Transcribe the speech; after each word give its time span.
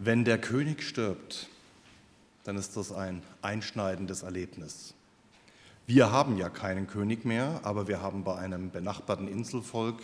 Wenn 0.00 0.24
der 0.24 0.40
König 0.40 0.84
stirbt, 0.84 1.48
dann 2.44 2.56
ist 2.56 2.76
das 2.76 2.92
ein 2.92 3.20
einschneidendes 3.42 4.22
Erlebnis. 4.22 4.94
Wir 5.88 6.12
haben 6.12 6.36
ja 6.36 6.48
keinen 6.48 6.86
König 6.86 7.24
mehr, 7.24 7.62
aber 7.64 7.88
wir 7.88 8.00
haben 8.00 8.22
bei 8.22 8.36
einem 8.36 8.70
benachbarten 8.70 9.26
Inselvolk 9.26 10.00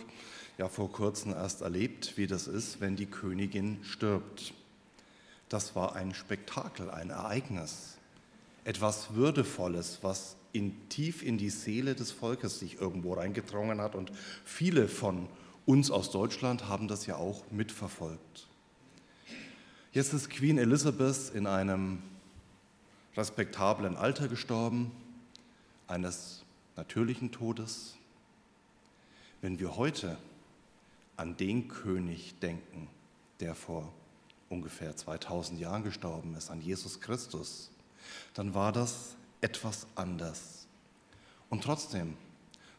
ja 0.59 0.69
vor 0.69 0.91
kurzem 0.91 1.33
erst 1.33 1.61
erlebt, 1.61 2.15
wie 2.17 2.27
das 2.27 2.49
ist, 2.49 2.81
wenn 2.81 2.97
die 2.97 3.07
Königin 3.07 3.79
stirbt. 3.85 4.53
Das 5.49 5.77
war 5.77 5.95
ein 5.95 6.13
Spektakel, 6.13 6.91
ein 6.91 7.11
Ereignis, 7.11 7.97
etwas 8.65 9.15
Würdevolles, 9.15 10.01
was 10.03 10.35
in, 10.51 10.89
tief 10.89 11.23
in 11.23 11.39
die 11.39 11.51
Seele 11.51 11.95
des 11.95 12.11
Volkes 12.11 12.59
sich 12.59 12.81
irgendwo 12.81 13.13
reingedrungen 13.13 13.81
hat. 13.81 13.95
Und 13.95 14.11
viele 14.45 14.89
von 14.89 15.29
uns 15.67 15.93
aus 15.93 16.11
Deutschland 16.11 16.69
haben 16.69 16.89
das 16.89 17.07
ja 17.07 17.15
auch 17.15 17.45
mitverfolgt. 17.53 18.49
Jetzt 19.95 20.13
ist 20.13 20.29
Queen 20.29 20.59
Elizabeth 20.59 21.31
in 21.37 21.47
einem 21.47 22.03
respektablen 23.17 23.97
Alter 23.97 24.27
gestorben, 24.27 24.91
eines 25.87 26.43
natürlichen 26.75 27.31
Todes. 27.31 27.95
Wenn 29.41 29.61
wir 29.61 29.77
heute 29.77 30.19
an 31.17 31.37
den 31.37 31.69
König 31.69 32.35
denken, 32.41 32.89
der 33.39 33.55
vor 33.55 33.93
ungefähr 34.49 34.97
2000 34.97 35.61
Jahren 35.61 35.85
gestorben 35.85 36.35
ist, 36.35 36.51
an 36.51 36.61
Jesus 36.61 37.01
Christus, 37.01 37.71
dann 38.35 38.53
war 38.53 38.73
das 38.73 39.15
etwas 39.43 39.87
anders. 39.95 40.67
Und 41.51 41.63
trotzdem, 41.63 42.17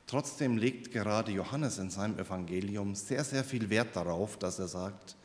trotzdem 0.05 0.57
legt 0.57 0.91
gerade 0.91 1.31
Johannes 1.31 1.77
in 1.77 1.89
seinem 1.89 2.19
Evangelium 2.19 2.93
sehr, 2.93 3.23
sehr 3.23 3.45
viel 3.45 3.69
Wert 3.69 3.95
darauf, 3.95 4.37
dass 4.37 4.59
er 4.59 4.67
sagt, 4.67 5.15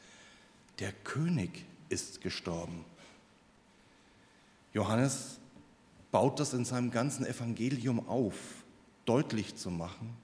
der 0.78 0.92
König 0.92 1.64
ist 1.90 2.22
gestorben. 2.22 2.84
Johannes 4.72 5.38
baut 6.10 6.41
das 6.41 6.55
in 6.55 6.64
seinem 6.64 6.91
ganzen 6.91 7.27
Evangelium 7.27 8.08
auf, 8.08 8.34
deutlich 9.05 9.56
zu 9.56 9.70
machen, 9.70 10.16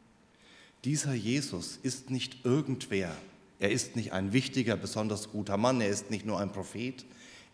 dieser 0.85 1.15
Jesus 1.15 1.79
ist 1.83 2.11
nicht 2.11 2.45
irgendwer, 2.45 3.11
er 3.59 3.73
ist 3.73 3.97
nicht 3.97 4.13
ein 4.13 4.33
wichtiger, 4.33 4.77
besonders 4.77 5.31
guter 5.31 5.57
Mann, 5.57 5.81
er 5.81 5.89
ist 5.89 6.13
nicht 6.13 6.25
nur 6.25 6.39
ein 6.39 6.53
Prophet, 6.53 7.05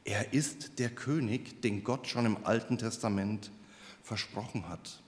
er 0.04 0.34
ist 0.34 0.78
der 0.78 0.90
König, 0.90 1.62
den 1.62 1.82
Gott 1.82 2.06
schon 2.06 2.26
im 2.26 2.44
Alten 2.44 2.76
Testament 2.76 3.50
versprochen 4.02 4.68
hat. 4.68 5.00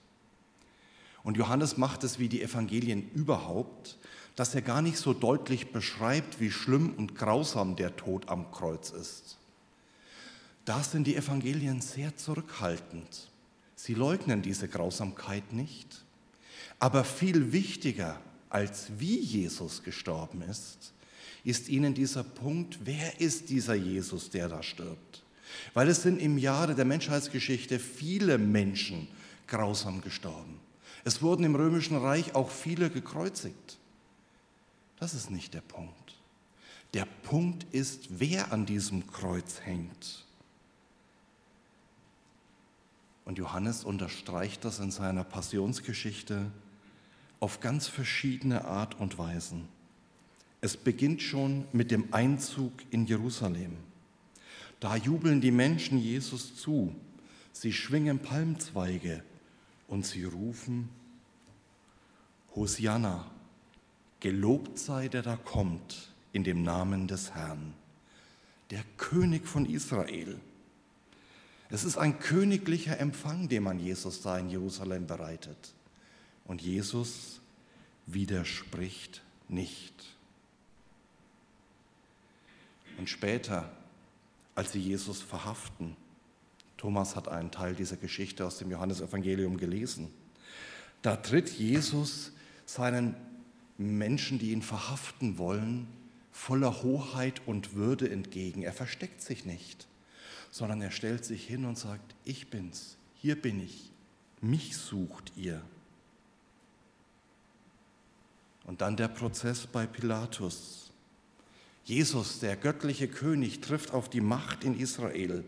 Und 1.23 1.37
Johannes 1.37 1.77
macht 1.77 2.03
es 2.03 2.17
wie 2.17 2.29
die 2.29 2.41
Evangelien 2.41 3.11
überhaupt, 3.13 3.97
dass 4.35 4.53
er 4.53 4.61
gar 4.61 4.81
nicht 4.81 4.97
so 4.97 5.13
deutlich 5.13 5.71
beschreibt, 5.71 6.39
wie 6.39 6.51
schlimm 6.51 6.93
und 6.97 7.15
grausam 7.15 7.75
der 7.75 7.95
Tod 7.95 8.29
am 8.29 8.51
Kreuz 8.51 8.89
ist. 8.89 9.37
Da 10.65 10.83
sind 10.83 11.05
die 11.05 11.15
Evangelien 11.15 11.79
sehr 11.79 12.17
zurückhaltend. 12.17 13.29
Sie 13.75 13.93
leugnen 13.93 14.41
diese 14.41 14.67
Grausamkeit 14.67 15.53
nicht. 15.53 16.03
Aber 16.79 17.03
viel 17.03 17.51
wichtiger 17.51 18.19
als 18.49 18.87
wie 18.97 19.19
Jesus 19.19 19.83
gestorben 19.83 20.41
ist, 20.41 20.93
ist 21.43 21.69
ihnen 21.69 21.93
dieser 21.93 22.23
Punkt, 22.23 22.79
wer 22.83 23.21
ist 23.21 23.49
dieser 23.49 23.75
Jesus, 23.75 24.31
der 24.31 24.49
da 24.49 24.63
stirbt? 24.63 25.23
Weil 25.73 25.89
es 25.89 26.01
sind 26.01 26.19
im 26.19 26.37
Jahre 26.37 26.73
der 26.73 26.85
Menschheitsgeschichte 26.85 27.79
viele 27.79 28.37
Menschen 28.37 29.07
grausam 29.47 30.01
gestorben. 30.01 30.59
Es 31.03 31.21
wurden 31.21 31.45
im 31.45 31.55
römischen 31.55 31.97
Reich 31.97 32.33
auch 32.33 32.49
viele 32.49 32.89
gekreuzigt. 32.89 33.77
Das 34.99 35.13
ist 35.13 35.29
nicht 35.29 35.53
der 35.53 35.61
Punkt. 35.61 36.15
Der 36.93 37.05
Punkt 37.05 37.65
ist, 37.73 38.19
wer 38.19 38.51
an 38.51 38.65
diesem 38.65 39.07
Kreuz 39.07 39.59
hängt. 39.61 40.25
Und 43.25 43.37
Johannes 43.37 43.83
unterstreicht 43.83 44.63
das 44.63 44.79
in 44.79 44.91
seiner 44.91 45.23
Passionsgeschichte 45.23 46.51
auf 47.39 47.59
ganz 47.59 47.87
verschiedene 47.87 48.65
Art 48.65 48.99
und 48.99 49.17
Weisen. 49.17 49.67
Es 50.61 50.77
beginnt 50.77 51.21
schon 51.21 51.65
mit 51.73 51.91
dem 51.91 52.13
Einzug 52.13 52.71
in 52.91 53.05
Jerusalem. 53.05 53.75
Da 54.79 54.95
jubeln 54.95 55.41
die 55.41 55.51
Menschen 55.51 55.97
Jesus 55.97 56.55
zu. 56.55 56.95
Sie 57.51 57.73
schwingen 57.73 58.19
Palmzweige 58.19 59.23
und 59.87 60.05
sie 60.05 60.23
rufen, 60.23 60.89
Hosianna, 62.55 63.29
Gelobt 64.25 64.79
sei 64.79 65.07
der 65.07 65.21
da 65.21 65.35
kommt 65.35 66.11
in 66.33 66.43
dem 66.43 66.63
Namen 66.63 67.07
des 67.07 67.35
Herrn, 67.35 67.75
der 68.71 68.83
König 68.97 69.47
von 69.47 69.67
Israel. 69.67 70.39
Es 71.69 71.83
ist 71.83 71.99
ein 71.99 72.17
königlicher 72.17 72.99
Empfang, 72.99 73.49
den 73.49 73.61
man 73.61 73.77
Jesus 73.77 74.23
da 74.23 74.39
in 74.39 74.49
Jerusalem 74.49 75.05
bereitet. 75.05 75.75
Und 76.45 76.63
Jesus 76.63 77.39
widerspricht 78.07 79.21
nicht. 79.47 79.93
Und 82.97 83.11
später, 83.11 83.71
als 84.55 84.71
sie 84.71 84.79
Jesus 84.79 85.21
verhaften, 85.21 85.95
Thomas 86.77 87.15
hat 87.15 87.27
einen 87.27 87.51
Teil 87.51 87.75
dieser 87.75 87.97
Geschichte 87.97 88.43
aus 88.43 88.57
dem 88.57 88.71
Johannesevangelium 88.71 89.57
gelesen, 89.57 90.09
da 91.03 91.15
tritt 91.15 91.51
Jesus 91.51 92.31
seinen 92.65 93.15
Menschen, 93.77 94.39
die 94.39 94.51
ihn 94.51 94.61
verhaften 94.61 95.37
wollen, 95.37 95.87
voller 96.31 96.83
Hoheit 96.83 97.41
und 97.45 97.75
Würde 97.75 98.09
entgegen. 98.09 98.63
Er 98.63 98.73
versteckt 98.73 99.21
sich 99.21 99.45
nicht, 99.45 99.87
sondern 100.51 100.81
er 100.81 100.91
stellt 100.91 101.25
sich 101.25 101.45
hin 101.45 101.65
und 101.65 101.77
sagt, 101.77 102.15
ich 102.23 102.49
bin's, 102.49 102.97
hier 103.15 103.41
bin 103.41 103.63
ich, 103.63 103.91
mich 104.41 104.77
sucht 104.77 105.31
ihr. 105.35 105.61
Und 108.65 108.81
dann 108.81 108.97
der 108.97 109.07
Prozess 109.07 109.67
bei 109.67 109.85
Pilatus. 109.85 110.91
Jesus, 111.83 112.39
der 112.39 112.55
göttliche 112.55 113.07
König, 113.07 113.61
trifft 113.61 113.93
auf 113.93 114.09
die 114.09 114.21
Macht 114.21 114.63
in 114.63 114.79
Israel. 114.79 115.43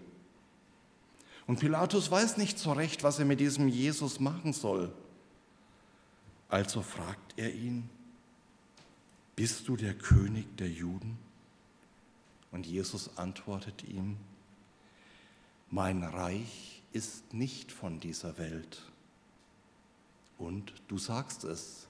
Und 1.47 1.59
Pilatus 1.59 2.11
weiß 2.11 2.37
nicht 2.37 2.59
so 2.59 2.73
recht, 2.73 3.03
was 3.03 3.19
er 3.19 3.25
mit 3.25 3.39
diesem 3.39 3.67
Jesus 3.67 4.19
machen 4.19 4.53
soll. 4.53 4.91
Also 6.49 6.81
fragt 6.81 7.33
er 7.37 7.53
ihn, 7.53 7.89
bist 9.37 9.67
du 9.67 9.77
der 9.77 9.93
König 9.93 10.57
der 10.57 10.67
Juden? 10.67 11.17
Und 12.51 12.65
Jesus 12.65 13.17
antwortet 13.17 13.83
ihm, 13.83 14.17
mein 15.69 16.03
Reich 16.03 16.81
ist 16.91 17.33
nicht 17.35 17.71
von 17.71 17.99
dieser 17.99 18.39
Welt. 18.39 18.81
Und 20.39 20.73
du 20.87 20.97
sagst 20.97 21.43
es, 21.43 21.87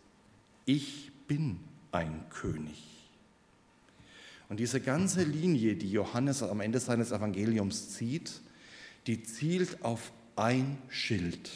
ich 0.66 1.12
bin 1.28 1.62
ein 1.94 2.26
König. 2.30 2.84
Und 4.50 4.60
diese 4.60 4.82
ganze 4.82 5.24
Linie, 5.24 5.78
die 5.78 5.92
Johannes 5.92 6.44
am 6.44 6.60
Ende 6.60 6.82
seines 6.82 7.12
Evangeliums 7.12 7.94
zieht, 7.94 8.42
die 9.06 9.24
zielt 9.24 9.86
auf 9.86 10.12
ein 10.36 10.78
Schild. 10.90 11.50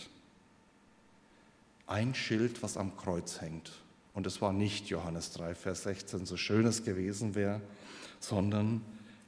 Ein 1.85 2.15
Schild, 2.15 2.63
was 2.63 2.77
am 2.77 2.95
Kreuz 2.95 3.41
hängt. 3.41 3.73
Und 4.13 4.27
es 4.27 4.41
war 4.41 4.51
nicht 4.51 4.87
Johannes 4.87 5.31
3, 5.33 5.55
Vers 5.55 5.83
16, 5.83 6.25
so 6.25 6.37
schön 6.37 6.65
es 6.65 6.83
gewesen 6.83 7.35
wäre, 7.35 7.61
sondern 8.19 8.81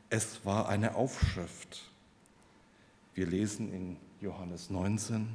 es 0.09 0.45
war 0.45 0.67
eine 0.67 0.95
Aufschrift. 0.95 1.83
Wir 3.13 3.27
lesen 3.27 3.71
in 3.73 3.97
Johannes 4.21 4.69
19. 4.69 5.27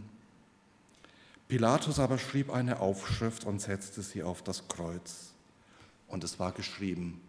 Pilatus 1.48 1.98
aber 1.98 2.18
schrieb 2.18 2.50
eine 2.50 2.80
Aufschrift 2.80 3.44
und 3.44 3.60
setzte 3.60 4.02
sie 4.02 4.22
auf 4.22 4.42
das 4.42 4.68
Kreuz. 4.68 5.32
Und 6.08 6.24
es 6.24 6.38
war 6.38 6.52
geschrieben, 6.52 7.20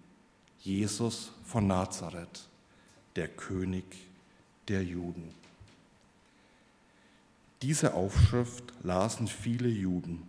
Jesus 0.60 1.32
von 1.46 1.68
Nazareth, 1.68 2.48
der 3.16 3.30
König 3.30 3.86
der 4.68 4.84
Juden. 4.84 5.34
Diese 7.62 7.94
Aufschrift 7.94 8.74
lasen 8.84 9.28
viele 9.28 9.70
Juden 9.70 10.29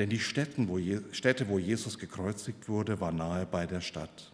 denn 0.00 0.08
die 0.08 0.18
Städte 0.18 0.66
wo, 0.66 0.78
Städte, 1.12 1.46
wo 1.46 1.58
Jesus 1.58 1.98
gekreuzigt 1.98 2.70
wurde, 2.70 3.02
war 3.02 3.12
nahe 3.12 3.44
bei 3.44 3.66
der 3.66 3.82
Stadt. 3.82 4.32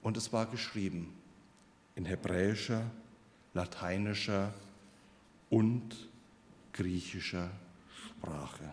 Und 0.00 0.16
es 0.16 0.32
war 0.32 0.46
geschrieben 0.46 1.12
in 1.94 2.06
hebräischer, 2.06 2.82
lateinischer 3.52 4.54
und 5.50 6.08
griechischer 6.72 7.50
Sprache. 8.08 8.72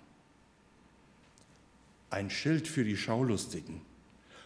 Ein 2.12 2.30
Schild 2.30 2.66
für 2.66 2.86
die 2.86 2.96
Schaulustigen, 2.96 3.81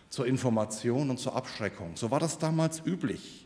zur 0.09 0.25
Information 0.25 1.11
und 1.11 1.19
zur 1.19 1.35
Abschreckung. 1.35 1.95
So 1.97 2.09
war 2.09 2.19
das 2.19 2.39
damals 2.39 2.83
üblich. 2.83 3.45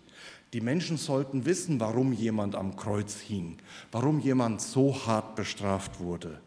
Die 0.53 0.61
Menschen 0.61 0.95
sollten 0.95 1.43
wissen, 1.45 1.81
warum 1.81 2.13
jemand 2.13 2.55
am 2.55 2.77
Kreuz 2.77 3.19
hing, 3.19 3.57
warum 3.91 4.21
jemand 4.21 4.61
so 4.61 4.95
hart 5.05 5.35
bestraft 5.35 5.99
wurde. 5.99 6.39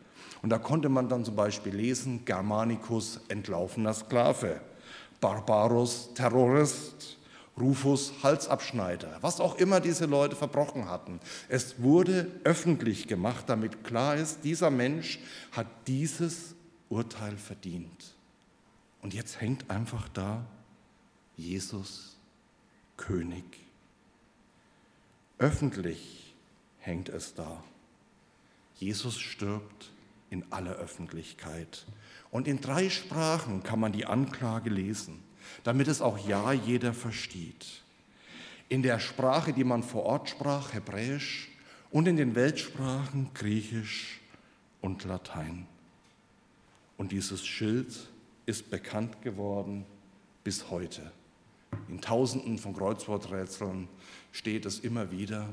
Und 0.43 0.51
da 0.51 0.59
konnte 0.59 0.89
man 0.89 1.09
dann 1.09 1.25
zum 1.25 1.37
Beispiel 1.37 1.75
lesen, 1.75 2.25
Germanicus 2.25 3.21
entlaufener 3.29 3.93
Sklave, 3.93 4.61
Barbarus 5.21 6.15
Terrorist, 6.15 7.19
Rufus 7.59 8.13
Halsabschneider, 8.23 9.19
was 9.21 9.39
auch 9.41 9.57
immer 9.57 9.81
diese 9.81 10.07
Leute 10.07 10.35
verbrochen 10.35 10.89
hatten. 10.89 11.21
Es 11.49 11.83
wurde 11.83 12.27
öffentlich 12.45 13.07
gemacht, 13.07 13.45
damit 13.49 13.85
klar 13.85 14.17
ist, 14.17 14.45
dieser 14.45 14.71
Mensch 14.71 15.19
hat 15.53 15.67
dieses 15.87 16.55
Urteil 16.89 17.37
verdient. 17.37 18.15
Und 19.03 19.13
jetzt 19.13 19.41
hängt 19.41 19.71
einfach 19.71 20.09
da 20.09 20.45
Jesus 21.37 22.17
König. 22.97 23.45
Öffentlich 25.39 26.35
hängt 26.79 27.09
es 27.09 27.35
da. 27.35 27.63
Jesus 28.77 29.19
stirbt 29.19 29.91
in 30.31 30.51
aller 30.51 30.77
Öffentlichkeit. 30.77 31.87
Und 32.31 32.49
in 32.49 32.61
drei 32.61 32.89
Sprachen 32.89 33.63
kann 33.63 33.81
man 33.81 33.93
die 33.93 34.07
Anklage 34.07 34.71
lesen 34.71 35.23
damit 35.65 35.89
es 35.89 36.01
auch 36.01 36.19
ja 36.27 36.53
jeder 36.53 36.93
versteht. 36.93 37.83
In 38.69 38.83
der 38.83 39.01
Sprache, 39.01 39.53
die 39.53 39.65
man 39.65 39.83
vor 39.83 40.05
Ort 40.05 40.31
sprach, 40.31 40.73
Hebräisch, 40.73 41.49
und 41.91 42.07
in 42.07 42.17
den 42.17 42.37
Weltsprachen 42.37 43.31
Griechisch 43.35 44.21
und 44.81 45.05
Latein. 45.05 45.67
Und 46.97 47.11
dieses 47.11 47.45
Schild 47.45 48.09
ist 48.47 48.71
bekannt 48.71 49.23
geworden 49.23 49.85
bis 50.45 50.71
heute. 50.71 51.11
In 51.89 52.01
Tausenden 52.01 52.59
von 52.59 52.75
Kreuzworträtseln 52.75 53.89
steht 54.31 54.67
es 54.67 54.79
immer 54.79 55.11
wieder. 55.11 55.53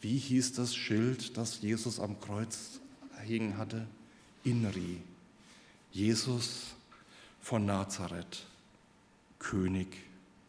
Wie 0.00 0.18
hieß 0.18 0.54
das 0.54 0.74
Schild, 0.74 1.36
das 1.36 1.60
Jesus 1.60 2.00
am 2.00 2.18
Kreuz 2.18 2.80
hing 3.24 3.56
hatte? 3.56 3.86
Inri. 4.44 5.02
Jesus 5.92 6.74
von 7.40 7.66
Nazareth. 7.66 8.44
König 9.38 9.88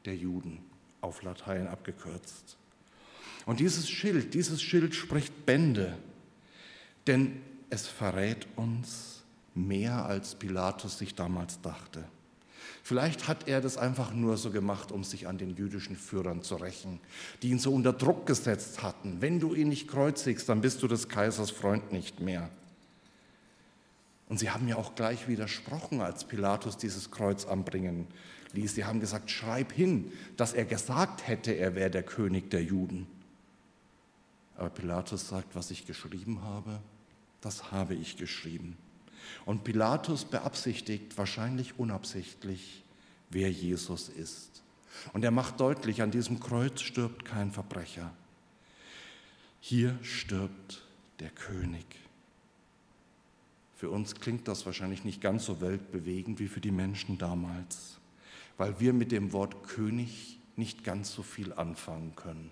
der 0.05 0.15
Juden, 0.15 0.59
auf 0.99 1.23
Latein 1.23 1.67
abgekürzt. 1.67 2.57
Und 3.45 3.59
dieses 3.59 3.89
Schild, 3.89 4.33
dieses 4.33 4.61
Schild 4.61 4.93
spricht 4.93 5.45
Bände, 5.45 5.97
denn 7.07 7.41
es 7.69 7.87
verrät 7.87 8.47
uns 8.55 9.23
mehr, 9.55 10.05
als 10.05 10.35
Pilatus 10.35 10.97
sich 10.97 11.15
damals 11.15 11.61
dachte. 11.61 12.03
Vielleicht 12.83 13.27
hat 13.27 13.47
er 13.47 13.61
das 13.61 13.77
einfach 13.77 14.13
nur 14.13 14.37
so 14.37 14.51
gemacht, 14.51 14.91
um 14.91 15.03
sich 15.03 15.27
an 15.27 15.37
den 15.37 15.55
jüdischen 15.55 15.95
Führern 15.95 16.41
zu 16.41 16.55
rächen, 16.55 16.99
die 17.41 17.49
ihn 17.49 17.59
so 17.59 17.73
unter 17.73 17.93
Druck 17.93 18.25
gesetzt 18.25 18.83
hatten. 18.83 19.21
Wenn 19.21 19.39
du 19.39 19.53
ihn 19.53 19.69
nicht 19.69 19.87
kreuzigst, 19.87 20.49
dann 20.49 20.61
bist 20.61 20.81
du 20.83 20.87
des 20.87 21.07
Kaisers 21.07 21.51
Freund 21.51 21.91
nicht 21.91 22.19
mehr. 22.19 22.49
Und 24.31 24.37
sie 24.37 24.49
haben 24.49 24.65
ja 24.69 24.77
auch 24.77 24.95
gleich 24.95 25.27
widersprochen, 25.27 25.99
als 25.99 26.23
Pilatus 26.23 26.77
dieses 26.77 27.11
Kreuz 27.11 27.43
anbringen 27.43 28.07
ließ. 28.53 28.75
Sie 28.75 28.85
haben 28.85 29.01
gesagt, 29.01 29.29
schreib 29.29 29.73
hin, 29.73 30.09
dass 30.37 30.53
er 30.53 30.63
gesagt 30.63 31.27
hätte, 31.27 31.51
er 31.51 31.75
wäre 31.75 31.91
der 31.91 32.03
König 32.03 32.49
der 32.49 32.63
Juden. 32.63 33.07
Aber 34.55 34.69
Pilatus 34.69 35.27
sagt, 35.27 35.53
was 35.53 35.69
ich 35.69 35.85
geschrieben 35.85 36.43
habe, 36.43 36.79
das 37.41 37.73
habe 37.73 37.93
ich 37.93 38.15
geschrieben. 38.15 38.77
Und 39.45 39.65
Pilatus 39.65 40.23
beabsichtigt, 40.23 41.17
wahrscheinlich 41.17 41.77
unabsichtlich, 41.77 42.85
wer 43.31 43.51
Jesus 43.51 44.07
ist. 44.07 44.63
Und 45.11 45.25
er 45.25 45.31
macht 45.31 45.59
deutlich, 45.59 46.01
an 46.01 46.11
diesem 46.11 46.39
Kreuz 46.39 46.79
stirbt 46.79 47.25
kein 47.25 47.51
Verbrecher. 47.51 48.13
Hier 49.59 49.99
stirbt 50.01 50.87
der 51.19 51.31
König. 51.31 51.85
Für 53.81 53.89
uns 53.89 54.15
klingt 54.15 54.47
das 54.47 54.65
wahrscheinlich 54.65 55.03
nicht 55.03 55.19
ganz 55.19 55.43
so 55.43 55.59
weltbewegend 55.59 56.39
wie 56.39 56.47
für 56.47 56.61
die 56.61 56.71
Menschen 56.71 57.17
damals 57.17 57.99
weil 58.61 58.79
wir 58.79 58.93
mit 58.93 59.11
dem 59.11 59.33
Wort 59.33 59.63
König 59.63 60.37
nicht 60.55 60.83
ganz 60.83 61.11
so 61.11 61.23
viel 61.23 61.51
anfangen 61.51 62.13
können. 62.15 62.51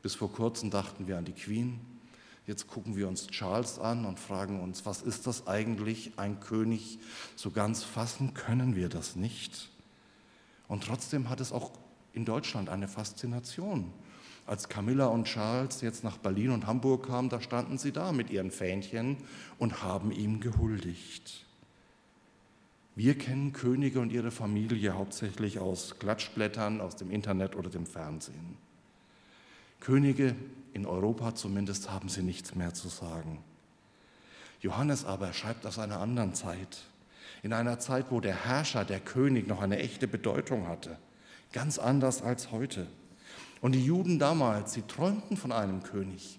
Bis 0.00 0.14
vor 0.14 0.30
kurzem 0.30 0.70
dachten 0.70 1.08
wir 1.08 1.18
an 1.18 1.24
die 1.24 1.32
Queen, 1.32 1.80
jetzt 2.46 2.68
gucken 2.68 2.94
wir 2.94 3.08
uns 3.08 3.26
Charles 3.26 3.80
an 3.80 4.04
und 4.04 4.20
fragen 4.20 4.60
uns, 4.60 4.86
was 4.86 5.02
ist 5.02 5.26
das 5.26 5.48
eigentlich, 5.48 6.12
ein 6.16 6.38
König? 6.38 7.00
So 7.34 7.50
ganz 7.50 7.82
fassen 7.82 8.34
können 8.34 8.76
wir 8.76 8.88
das 8.88 9.16
nicht. 9.16 9.68
Und 10.68 10.84
trotzdem 10.84 11.28
hat 11.28 11.40
es 11.40 11.50
auch 11.50 11.72
in 12.12 12.24
Deutschland 12.24 12.68
eine 12.68 12.86
Faszination. 12.86 13.92
Als 14.46 14.68
Camilla 14.68 15.06
und 15.06 15.24
Charles 15.24 15.80
jetzt 15.80 16.04
nach 16.04 16.18
Berlin 16.18 16.50
und 16.50 16.66
Hamburg 16.66 17.06
kamen, 17.08 17.28
da 17.28 17.40
standen 17.40 17.78
sie 17.78 17.90
da 17.90 18.12
mit 18.12 18.30
ihren 18.30 18.52
Fähnchen 18.52 19.16
und 19.58 19.82
haben 19.82 20.12
ihm 20.12 20.38
gehuldigt. 20.38 21.44
Wir 22.94 23.18
kennen 23.18 23.52
Könige 23.52 24.00
und 24.00 24.12
ihre 24.12 24.30
Familie 24.30 24.94
hauptsächlich 24.94 25.58
aus 25.58 25.98
Klatschblättern, 25.98 26.80
aus 26.80 26.96
dem 26.96 27.10
Internet 27.10 27.56
oder 27.56 27.68
dem 27.68 27.86
Fernsehen. 27.86 28.56
Könige 29.80 30.34
in 30.72 30.86
Europa 30.86 31.34
zumindest 31.34 31.90
haben 31.90 32.08
sie 32.08 32.22
nichts 32.22 32.54
mehr 32.54 32.72
zu 32.72 32.88
sagen. 32.88 33.42
Johannes 34.60 35.04
aber 35.04 35.32
schreibt 35.32 35.66
aus 35.66 35.78
einer 35.78 36.00
anderen 36.00 36.34
Zeit, 36.34 36.84
in 37.42 37.52
einer 37.52 37.78
Zeit, 37.78 38.06
wo 38.10 38.20
der 38.20 38.46
Herrscher, 38.46 38.84
der 38.84 39.00
König 39.00 39.46
noch 39.46 39.60
eine 39.60 39.78
echte 39.78 40.08
Bedeutung 40.08 40.68
hatte, 40.68 40.98
ganz 41.52 41.78
anders 41.78 42.22
als 42.22 42.50
heute. 42.50 42.86
Und 43.60 43.72
die 43.72 43.84
Juden 43.84 44.18
damals, 44.18 44.74
sie 44.74 44.82
träumten 44.82 45.36
von 45.36 45.52
einem 45.52 45.82
König, 45.82 46.38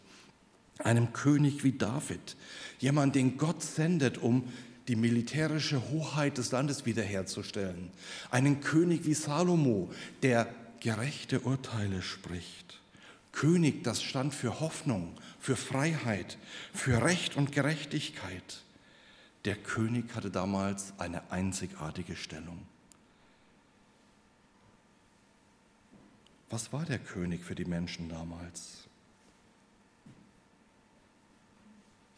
einem 0.80 1.14
König 1.14 1.64
wie 1.64 1.72
David, 1.72 2.36
jemand, 2.80 3.16
den 3.16 3.38
Gott 3.38 3.64
sendet, 3.64 4.18
um 4.18 4.44
die 4.88 4.96
militärische 4.96 5.90
Hoheit 5.90 6.38
des 6.38 6.52
Landes 6.52 6.86
wiederherzustellen. 6.86 7.90
Einen 8.32 8.62
König 8.62 9.06
wie 9.06 9.14
Salomo, 9.14 9.90
der 10.24 10.48
gerechte 10.80 11.42
Urteile 11.42 12.02
spricht. 12.02 12.80
König, 13.32 13.84
das 13.84 14.02
stand 14.02 14.34
für 14.34 14.60
Hoffnung, 14.60 15.14
für 15.40 15.56
Freiheit, 15.56 16.38
für 16.74 17.04
Recht 17.04 17.36
und 17.36 17.52
Gerechtigkeit. 17.52 18.64
Der 19.46 19.56
König 19.56 20.16
hatte 20.16 20.32
damals 20.32 20.94
eine 20.98 21.32
einzigartige 21.32 22.16
Stellung. 22.16 22.66
Was 26.50 26.72
war 26.72 26.86
der 26.86 27.00
König 27.00 27.44
für 27.44 27.56
die 27.56 27.66
Menschen 27.66 28.08
damals? 28.10 28.88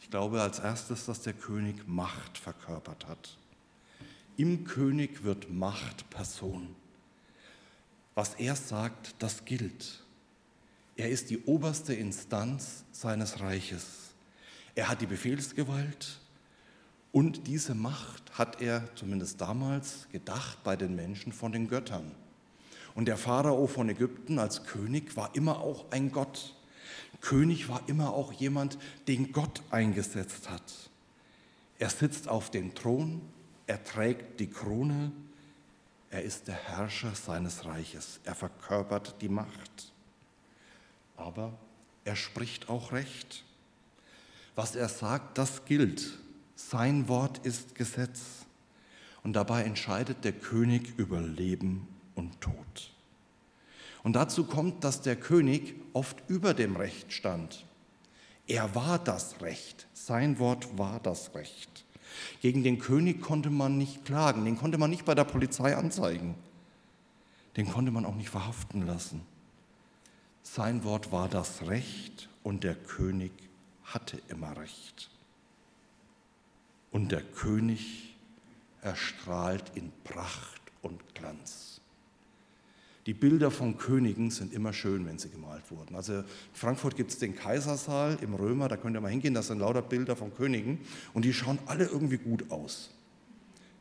Ich 0.00 0.10
glaube 0.10 0.40
als 0.42 0.58
erstes, 0.60 1.06
dass 1.06 1.22
der 1.22 1.32
König 1.32 1.88
Macht 1.88 2.38
verkörpert 2.38 3.06
hat. 3.06 3.36
Im 4.36 4.64
König 4.64 5.24
wird 5.24 5.50
Macht 5.50 6.08
Person. 6.10 6.74
Was 8.14 8.34
er 8.34 8.56
sagt, 8.56 9.14
das 9.18 9.44
gilt. 9.44 10.04
Er 10.96 11.10
ist 11.10 11.30
die 11.30 11.44
oberste 11.44 11.94
Instanz 11.94 12.84
seines 12.92 13.40
Reiches. 13.40 14.12
Er 14.74 14.88
hat 14.88 15.00
die 15.00 15.06
Befehlsgewalt 15.06 16.20
und 17.12 17.46
diese 17.46 17.74
Macht 17.74 18.38
hat 18.38 18.60
er 18.60 18.94
zumindest 18.94 19.40
damals 19.40 20.08
gedacht 20.12 20.62
bei 20.62 20.76
den 20.76 20.94
Menschen 20.94 21.32
von 21.32 21.52
den 21.52 21.68
Göttern. 21.68 22.12
Und 23.00 23.06
der 23.06 23.16
Pharao 23.16 23.66
von 23.66 23.88
Ägypten 23.88 24.38
als 24.38 24.64
König 24.64 25.16
war 25.16 25.34
immer 25.34 25.60
auch 25.60 25.90
ein 25.90 26.12
Gott. 26.12 26.54
König 27.22 27.70
war 27.70 27.80
immer 27.86 28.12
auch 28.12 28.30
jemand, 28.30 28.76
den 29.08 29.32
Gott 29.32 29.62
eingesetzt 29.70 30.50
hat. 30.50 30.90
Er 31.78 31.88
sitzt 31.88 32.28
auf 32.28 32.50
dem 32.50 32.74
Thron, 32.74 33.22
er 33.66 33.82
trägt 33.82 34.38
die 34.38 34.48
Krone, 34.48 35.12
er 36.10 36.24
ist 36.24 36.46
der 36.46 36.56
Herrscher 36.56 37.14
seines 37.14 37.64
Reiches, 37.64 38.20
er 38.24 38.34
verkörpert 38.34 39.14
die 39.22 39.30
Macht. 39.30 39.94
Aber 41.16 41.54
er 42.04 42.16
spricht 42.16 42.68
auch 42.68 42.92
Recht. 42.92 43.46
Was 44.56 44.76
er 44.76 44.90
sagt, 44.90 45.38
das 45.38 45.64
gilt. 45.64 46.18
Sein 46.54 47.08
Wort 47.08 47.38
ist 47.46 47.74
Gesetz. 47.74 48.44
Und 49.22 49.32
dabei 49.32 49.62
entscheidet 49.62 50.22
der 50.22 50.32
König 50.32 50.98
über 50.98 51.22
Leben 51.22 51.88
und 52.14 52.40
Tod. 52.40 52.92
Und 54.02 54.14
dazu 54.14 54.44
kommt, 54.44 54.84
dass 54.84 55.02
der 55.02 55.16
König 55.16 55.74
oft 55.92 56.22
über 56.28 56.54
dem 56.54 56.76
Recht 56.76 57.12
stand. 57.12 57.66
Er 58.46 58.74
war 58.74 58.98
das 58.98 59.42
Recht, 59.42 59.86
sein 59.92 60.38
Wort 60.38 60.78
war 60.78 61.00
das 61.00 61.34
Recht. 61.34 61.84
Gegen 62.40 62.62
den 62.64 62.78
König 62.78 63.20
konnte 63.20 63.50
man 63.50 63.78
nicht 63.78 64.04
klagen, 64.04 64.44
den 64.44 64.56
konnte 64.56 64.78
man 64.78 64.90
nicht 64.90 65.04
bei 65.04 65.14
der 65.14 65.24
Polizei 65.24 65.76
anzeigen, 65.76 66.34
den 67.56 67.70
konnte 67.70 67.92
man 67.92 68.04
auch 68.04 68.16
nicht 68.16 68.30
verhaften 68.30 68.86
lassen. 68.86 69.22
Sein 70.42 70.82
Wort 70.82 71.12
war 71.12 71.28
das 71.28 71.62
Recht 71.68 72.28
und 72.42 72.64
der 72.64 72.74
König 72.74 73.32
hatte 73.84 74.20
immer 74.28 74.56
Recht. 74.56 75.10
Und 76.90 77.12
der 77.12 77.22
König 77.22 78.16
erstrahlt 78.82 79.70
in 79.76 79.92
Pracht 80.02 80.60
und 80.82 81.14
Glanz. 81.14 81.79
Die 83.10 83.14
Bilder 83.14 83.50
von 83.50 83.76
Königen 83.76 84.30
sind 84.30 84.52
immer 84.52 84.72
schön, 84.72 85.04
wenn 85.04 85.18
sie 85.18 85.30
gemalt 85.30 85.68
wurden. 85.68 85.96
Also 85.96 86.18
in 86.18 86.24
Frankfurt 86.52 86.94
gibt 86.94 87.10
es 87.10 87.18
den 87.18 87.34
Kaisersaal 87.34 88.16
im 88.22 88.34
Römer, 88.34 88.68
da 88.68 88.76
könnt 88.76 88.96
ihr 88.96 89.00
mal 89.00 89.10
hingehen, 89.10 89.34
das 89.34 89.48
sind 89.48 89.58
lauter 89.58 89.82
Bilder 89.82 90.14
von 90.14 90.32
Königen 90.32 90.78
und 91.12 91.24
die 91.24 91.34
schauen 91.34 91.58
alle 91.66 91.86
irgendwie 91.86 92.18
gut 92.18 92.52
aus. 92.52 92.90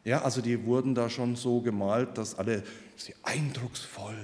Ja, 0.03 0.23
also 0.23 0.41
die 0.41 0.65
wurden 0.65 0.95
da 0.95 1.11
schon 1.11 1.35
so 1.35 1.61
gemalt, 1.61 2.17
dass 2.17 2.39
alle 2.39 2.63
sie 2.95 3.13
eindrucksvoll, 3.21 4.15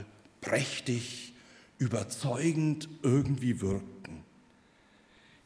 prächtig, 0.41 1.35
überzeugend 1.77 2.89
irgendwie 3.03 3.61
wirkten. 3.61 4.23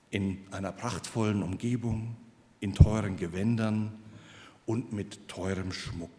In 0.10 0.38
einer 0.51 0.72
prachtvollen 0.72 1.44
Umgebung, 1.44 2.16
in 2.62 2.75
teuren 2.75 3.18
Gewändern 3.18 3.92
und 4.66 4.94
mit 4.94 5.28
teurem 5.28 5.74
Schmuck. 5.74 6.12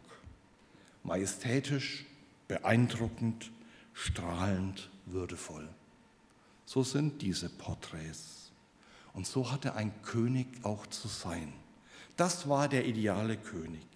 Majestätisch, 1.05 2.05
beeindruckend, 2.51 3.53
strahlend, 3.93 4.91
würdevoll. 5.07 5.69
So 6.67 6.83
sind 6.83 7.23
diese 7.23 7.49
Porträts. 7.49 8.51
Und 9.13 9.25
so 9.25 9.53
hatte 9.53 9.77
ein 9.77 9.93
König 10.03 10.49
auch 10.65 10.85
zu 10.89 11.07
sein. 11.07 11.53
Das 12.17 12.49
war 12.49 12.69
der 12.69 12.87
ideale 12.87 13.37
König. 13.37 13.87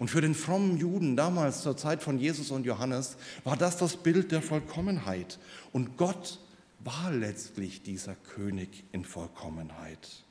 Und 0.00 0.10
für 0.10 0.20
den 0.20 0.34
frommen 0.34 0.78
Juden 0.78 1.16
damals 1.16 1.62
zur 1.62 1.76
Zeit 1.76 2.02
von 2.02 2.18
Jesus 2.18 2.50
und 2.50 2.66
Johannes 2.66 3.16
war 3.44 3.56
das 3.56 3.76
das 3.76 3.96
Bild 3.96 4.32
der 4.32 4.42
Vollkommenheit. 4.42 5.38
Und 5.72 5.96
Gott 5.96 6.40
war 6.80 7.12
letztlich 7.12 7.82
dieser 7.82 8.16
König 8.16 8.82
in 8.90 9.04
Vollkommenheit. 9.04 10.24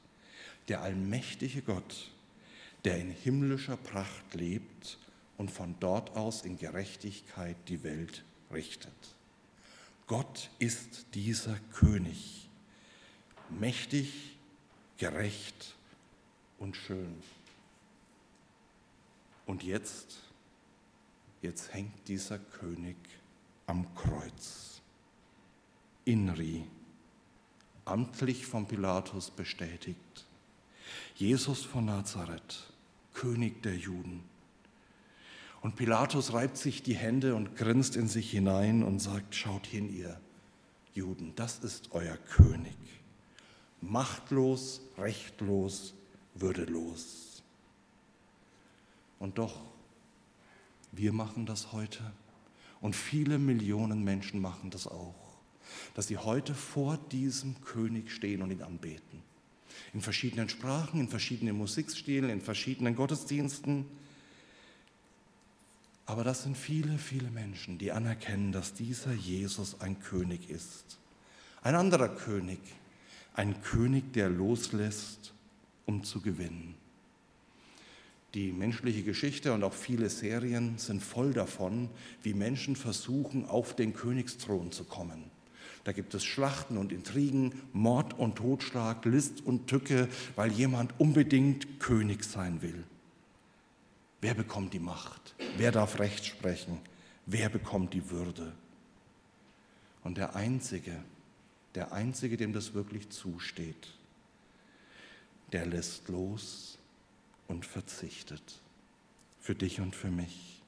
Der 0.67 0.81
allmächtige 0.81 1.61
Gott, 1.61 2.11
der 2.83 2.97
in 2.97 3.11
himmlischer 3.11 3.77
Pracht 3.77 4.33
lebt 4.33 4.97
und 5.39 5.49
von 5.49 5.73
dort 5.79 6.17
aus 6.17 6.41
in 6.41 6.57
Gerechtigkeit 6.57 7.55
die 7.69 7.81
Welt 7.83 8.25
richtet. 8.51 9.15
Gott 10.05 10.49
ist 10.59 11.05
dieser 11.13 11.57
König, 11.71 12.49
mächtig, 13.49 14.37
gerecht 14.97 15.75
und 16.57 16.75
schön. 16.75 17.23
Und 19.45 19.63
jetzt, 19.63 20.19
jetzt 21.41 21.73
hängt 21.73 22.07
dieser 22.09 22.37
König 22.37 22.97
am 23.65 23.95
Kreuz. 23.95 24.81
Inri, 26.03 26.65
amtlich 27.85 28.45
von 28.45 28.67
Pilatus 28.67 29.31
bestätigt. 29.31 30.25
Jesus 31.15 31.63
von 31.63 31.85
Nazareth, 31.85 32.73
König 33.13 33.63
der 33.63 33.77
Juden. 33.77 34.21
Und 35.61 35.75
Pilatus 35.75 36.33
reibt 36.33 36.57
sich 36.57 36.83
die 36.83 36.95
Hände 36.95 37.35
und 37.35 37.55
grinst 37.55 37.95
in 37.95 38.07
sich 38.07 38.31
hinein 38.31 38.83
und 38.83 38.99
sagt, 38.99 39.35
schaut 39.35 39.67
hin, 39.67 39.93
ihr 39.93 40.19
Juden, 40.93 41.33
das 41.35 41.59
ist 41.59 41.89
euer 41.91 42.17
König. 42.17 42.77
Machtlos, 43.81 44.81
rechtlos, 44.97 45.93
würdelos. 46.35 47.43
Und 49.19 49.37
doch, 49.37 49.61
wir 50.91 51.13
machen 51.13 51.45
das 51.45 51.71
heute 51.71 51.99
und 52.81 52.95
viele 52.95 53.37
Millionen 53.37 54.03
Menschen 54.03 54.41
machen 54.41 54.69
das 54.69 54.87
auch, 54.87 55.15
dass 55.93 56.07
sie 56.07 56.17
heute 56.17 56.55
vor 56.55 56.97
diesem 57.11 57.61
König 57.61 58.11
stehen 58.11 58.41
und 58.41 58.51
ihn 58.51 58.61
anbeten. 58.61 59.21
In 59.93 60.01
verschiedenen 60.01 60.49
Sprachen, 60.49 60.99
in 60.99 61.09
verschiedenen 61.09 61.57
Musikstilen, 61.57 62.29
in 62.29 62.41
verschiedenen 62.41 62.95
Gottesdiensten. 62.95 63.85
Aber 66.09 66.23
das 66.23 66.41
sind 66.41 66.57
viele, 66.57 66.97
viele 66.97 67.29
Menschen, 67.29 67.77
die 67.77 67.91
anerkennen, 67.91 68.51
dass 68.51 68.73
dieser 68.73 69.13
Jesus 69.13 69.79
ein 69.79 69.99
König 69.99 70.49
ist. 70.49 70.97
Ein 71.61 71.75
anderer 71.75 72.09
König, 72.09 72.57
ein 73.35 73.61
König, 73.61 74.11
der 74.13 74.27
loslässt, 74.27 75.33
um 75.85 76.03
zu 76.03 76.19
gewinnen. 76.21 76.73
Die 78.33 78.51
menschliche 78.51 79.03
Geschichte 79.03 79.53
und 79.53 79.63
auch 79.63 79.75
viele 79.75 80.09
Serien 80.09 80.79
sind 80.79 81.03
voll 81.03 81.31
davon, 81.31 81.91
wie 82.23 82.33
Menschen 82.33 82.75
versuchen, 82.75 83.45
auf 83.45 83.75
den 83.75 83.93
Königsthron 83.93 84.71
zu 84.71 84.85
kommen. 84.85 85.25
Da 85.83 85.91
gibt 85.91 86.15
es 86.15 86.25
Schlachten 86.25 86.77
und 86.77 86.91
Intrigen, 86.91 87.53
Mord 87.71 88.17
und 88.17 88.37
Totschlag, 88.37 89.05
List 89.05 89.45
und 89.45 89.67
Tücke, 89.67 90.07
weil 90.35 90.51
jemand 90.51 90.99
unbedingt 90.99 91.79
König 91.79 92.23
sein 92.23 92.63
will. 92.63 92.83
Wer 94.21 94.33
bekommt 94.33 94.73
die 94.73 94.79
Macht? 94.79 95.35
Wer 95.57 95.71
darf 95.71 95.99
Recht 95.99 96.25
sprechen? 96.25 96.79
Wer 97.25 97.49
bekommt 97.49 97.93
die 97.93 98.09
Würde? 98.09 98.53
Und 100.03 100.17
der 100.17 100.35
Einzige, 100.35 100.95
der 101.75 101.93
Einzige, 101.93 102.37
dem 102.37 102.53
das 102.53 102.73
wirklich 102.73 103.09
zusteht, 103.09 103.93
der 105.51 105.65
lässt 105.65 106.09
los 106.09 106.77
und 107.47 107.65
verzichtet. 107.65 108.61
Für 109.39 109.55
dich 109.55 109.79
und 109.79 109.95
für 109.95 110.11
mich. 110.11 110.61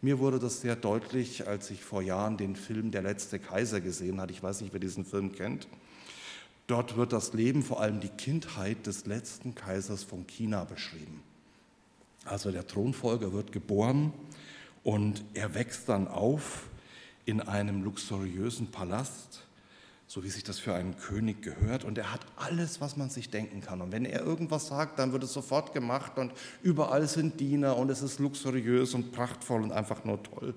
Mir 0.00 0.18
wurde 0.18 0.38
das 0.38 0.60
sehr 0.60 0.76
deutlich, 0.76 1.48
als 1.48 1.70
ich 1.70 1.82
vor 1.82 2.02
Jahren 2.02 2.36
den 2.36 2.54
Film 2.54 2.90
Der 2.90 3.02
letzte 3.02 3.38
Kaiser 3.38 3.80
gesehen 3.80 4.20
hatte. 4.20 4.32
Ich 4.32 4.42
weiß 4.42 4.60
nicht, 4.60 4.72
wer 4.72 4.80
diesen 4.80 5.04
Film 5.04 5.32
kennt. 5.32 5.66
Dort 6.66 6.96
wird 6.96 7.12
das 7.12 7.32
Leben, 7.32 7.62
vor 7.62 7.80
allem 7.80 8.00
die 8.00 8.08
Kindheit 8.08 8.86
des 8.86 9.06
letzten 9.06 9.54
Kaisers 9.54 10.02
von 10.02 10.26
China 10.26 10.64
beschrieben. 10.64 11.22
Also 12.26 12.50
der 12.50 12.66
Thronfolger 12.66 13.32
wird 13.32 13.52
geboren 13.52 14.12
und 14.82 15.24
er 15.34 15.54
wächst 15.54 15.88
dann 15.88 16.08
auf 16.08 16.68
in 17.24 17.40
einem 17.40 17.82
luxuriösen 17.82 18.70
Palast 18.70 19.46
so 20.08 20.22
wie 20.22 20.30
sich 20.30 20.44
das 20.44 20.58
für 20.58 20.74
einen 20.74 20.96
König 20.96 21.42
gehört. 21.42 21.84
Und 21.84 21.98
er 21.98 22.12
hat 22.12 22.20
alles, 22.36 22.80
was 22.80 22.96
man 22.96 23.10
sich 23.10 23.30
denken 23.30 23.60
kann. 23.60 23.80
Und 23.80 23.92
wenn 23.92 24.04
er 24.04 24.22
irgendwas 24.22 24.68
sagt, 24.68 24.98
dann 24.98 25.12
wird 25.12 25.24
es 25.24 25.32
sofort 25.32 25.72
gemacht 25.72 26.18
und 26.18 26.32
überall 26.62 27.08
sind 27.08 27.40
Diener 27.40 27.76
und 27.76 27.90
es 27.90 28.02
ist 28.02 28.20
luxuriös 28.20 28.94
und 28.94 29.12
prachtvoll 29.12 29.62
und 29.62 29.72
einfach 29.72 30.04
nur 30.04 30.22
toll. 30.22 30.54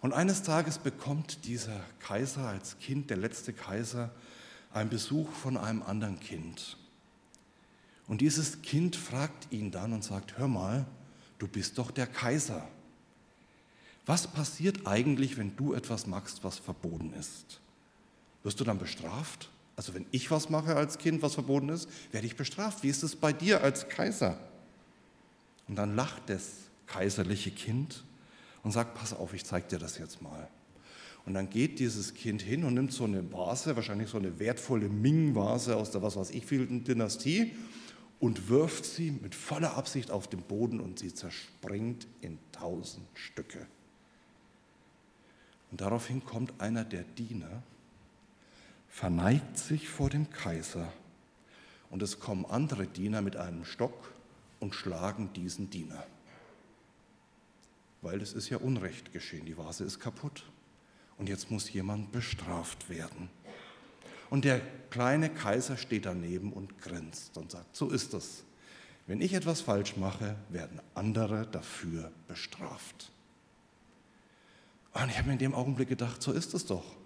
Und 0.00 0.12
eines 0.12 0.42
Tages 0.42 0.78
bekommt 0.78 1.44
dieser 1.44 1.80
Kaiser 2.00 2.48
als 2.48 2.78
Kind, 2.78 3.10
der 3.10 3.18
letzte 3.18 3.52
Kaiser, 3.52 4.10
einen 4.72 4.88
Besuch 4.88 5.30
von 5.30 5.56
einem 5.56 5.82
anderen 5.82 6.18
Kind. 6.18 6.78
Und 8.08 8.20
dieses 8.20 8.62
Kind 8.62 8.96
fragt 8.96 9.52
ihn 9.52 9.70
dann 9.70 9.92
und 9.92 10.04
sagt, 10.04 10.38
hör 10.38 10.48
mal, 10.48 10.86
du 11.38 11.46
bist 11.46 11.78
doch 11.78 11.90
der 11.90 12.06
Kaiser. 12.06 12.68
Was 14.06 14.26
passiert 14.26 14.86
eigentlich, 14.86 15.36
wenn 15.36 15.56
du 15.56 15.74
etwas 15.74 16.06
machst, 16.06 16.42
was 16.42 16.58
verboten 16.58 17.12
ist? 17.14 17.60
Wirst 18.42 18.58
du 18.58 18.64
dann 18.64 18.78
bestraft? 18.78 19.48
Also 19.76 19.94
wenn 19.94 20.06
ich 20.10 20.30
was 20.30 20.50
mache 20.50 20.74
als 20.76 20.98
Kind, 20.98 21.22
was 21.22 21.34
verboten 21.34 21.68
ist, 21.68 21.88
werde 22.10 22.26
ich 22.26 22.36
bestraft. 22.36 22.82
Wie 22.82 22.88
ist 22.88 23.02
es 23.02 23.16
bei 23.16 23.32
dir 23.32 23.62
als 23.62 23.88
Kaiser? 23.88 24.38
Und 25.68 25.76
dann 25.76 25.94
lacht 25.94 26.22
das 26.26 26.50
kaiserliche 26.86 27.50
Kind 27.50 28.04
und 28.62 28.72
sagt, 28.72 28.94
pass 28.94 29.12
auf, 29.12 29.32
ich 29.32 29.44
zeige 29.44 29.68
dir 29.68 29.78
das 29.78 29.98
jetzt 29.98 30.20
mal. 30.20 30.48
Und 31.24 31.34
dann 31.34 31.48
geht 31.48 31.78
dieses 31.78 32.14
Kind 32.14 32.42
hin 32.42 32.64
und 32.64 32.74
nimmt 32.74 32.92
so 32.92 33.04
eine 33.04 33.32
Vase, 33.32 33.76
wahrscheinlich 33.76 34.10
so 34.10 34.18
eine 34.18 34.38
wertvolle 34.40 34.88
Ming-Vase 34.88 35.76
aus 35.76 35.92
der 35.92 36.02
was 36.02 36.16
weiß 36.16 36.30
ich 36.30 36.44
vielten 36.44 36.82
Dynastie 36.82 37.52
und 38.22 38.48
wirft 38.48 38.84
sie 38.84 39.10
mit 39.10 39.34
voller 39.34 39.76
Absicht 39.76 40.12
auf 40.12 40.28
den 40.28 40.42
Boden 40.42 40.78
und 40.78 41.00
sie 41.00 41.12
zerspringt 41.12 42.06
in 42.20 42.38
tausend 42.52 43.04
Stücke. 43.14 43.66
Und 45.72 45.80
daraufhin 45.80 46.24
kommt 46.24 46.60
einer 46.60 46.84
der 46.84 47.02
Diener 47.02 47.64
verneigt 48.88 49.58
sich 49.58 49.88
vor 49.88 50.08
dem 50.08 50.30
Kaiser 50.30 50.92
und 51.90 52.00
es 52.00 52.20
kommen 52.20 52.46
andere 52.46 52.86
Diener 52.86 53.22
mit 53.22 53.34
einem 53.34 53.64
Stock 53.64 54.12
und 54.60 54.76
schlagen 54.76 55.32
diesen 55.32 55.70
Diener. 55.70 56.06
Weil 58.02 58.22
es 58.22 58.34
ist 58.34 58.50
ja 58.50 58.58
Unrecht 58.58 59.12
geschehen, 59.12 59.46
die 59.46 59.58
Vase 59.58 59.82
ist 59.82 59.98
kaputt 59.98 60.44
und 61.18 61.28
jetzt 61.28 61.50
muss 61.50 61.72
jemand 61.72 62.12
bestraft 62.12 62.88
werden. 62.88 63.30
Und 64.32 64.46
der 64.46 64.62
kleine 64.88 65.28
Kaiser 65.28 65.76
steht 65.76 66.06
daneben 66.06 66.54
und 66.54 66.80
grinst 66.80 67.36
und 67.36 67.50
sagt, 67.50 67.76
so 67.76 67.90
ist 67.90 68.14
es. 68.14 68.44
Wenn 69.06 69.20
ich 69.20 69.34
etwas 69.34 69.60
falsch 69.60 69.98
mache, 69.98 70.36
werden 70.48 70.80
andere 70.94 71.46
dafür 71.48 72.10
bestraft. 72.28 73.12
Und 74.94 75.10
ich 75.10 75.18
habe 75.18 75.26
mir 75.26 75.34
in 75.34 75.38
dem 75.38 75.54
Augenblick 75.54 75.90
gedacht, 75.90 76.22
so 76.22 76.32
ist 76.32 76.54
es 76.54 76.64
doch. 76.64 76.96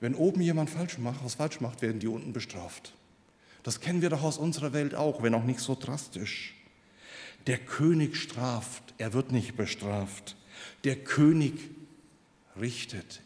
Wenn 0.00 0.14
oben 0.14 0.40
jemand 0.40 0.70
falsch 0.70 0.96
macht, 0.96 1.22
was 1.22 1.34
falsch 1.34 1.60
macht, 1.60 1.82
werden 1.82 2.00
die 2.00 2.08
unten 2.08 2.32
bestraft. 2.32 2.94
Das 3.62 3.80
kennen 3.80 4.00
wir 4.00 4.08
doch 4.08 4.22
aus 4.22 4.38
unserer 4.38 4.72
Welt 4.72 4.94
auch, 4.94 5.22
wenn 5.22 5.34
auch 5.34 5.44
nicht 5.44 5.60
so 5.60 5.76
drastisch. 5.78 6.54
Der 7.46 7.58
König 7.58 8.16
straft, 8.16 8.94
er 8.96 9.12
wird 9.12 9.30
nicht 9.30 9.58
bestraft. 9.58 10.36
Der 10.84 10.96
König 10.96 11.52
richtet, 12.58 13.20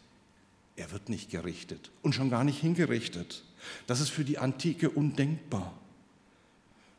er 0.75 0.91
wird 0.91 1.09
nicht 1.09 1.29
gerichtet 1.29 1.91
und 2.01 2.15
schon 2.15 2.29
gar 2.29 2.43
nicht 2.43 2.59
hingerichtet. 2.59 3.43
Das 3.87 3.99
ist 3.99 4.09
für 4.09 4.23
die 4.23 4.37
Antike 4.37 4.89
undenkbar. 4.89 5.77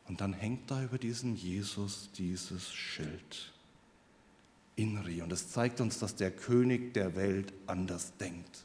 Und 0.09 0.21
dann 0.21 0.33
hängt 0.33 0.71
da 0.71 0.83
über 0.83 0.99
diesem 0.99 1.35
Jesus 1.35 2.11
dieses 2.17 2.73
Schild. 2.73 3.53
Inri. 4.77 5.23
Und 5.23 5.33
es 5.33 5.51
zeigt 5.51 5.81
uns, 5.81 5.99
dass 5.99 6.17
der 6.17 6.31
König 6.31 6.95
der 6.95 7.15
Welt 7.17 7.53
anders 7.67 8.17
denkt 8.19 8.65